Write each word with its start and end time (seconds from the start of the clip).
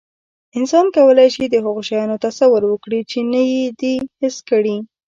انسان 0.57 0.85
کولی 0.95 1.27
شي، 1.35 1.43
د 1.49 1.55
هغو 1.65 1.81
شیانو 1.89 2.21
تصور 2.25 2.61
وکړي، 2.67 2.99
چې 3.11 3.19
نه 3.31 3.41
یې 3.53 3.63
دي 3.79 3.93
حس 4.19 4.35
کړي. 4.49 4.75